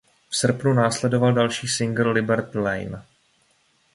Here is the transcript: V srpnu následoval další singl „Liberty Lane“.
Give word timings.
V 0.29 0.35
srpnu 0.35 0.73
následoval 0.73 1.33
další 1.33 1.67
singl 1.67 2.09
„Liberty 2.11 2.57
Lane“. 2.57 3.01